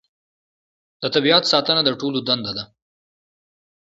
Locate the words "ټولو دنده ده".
2.01-2.63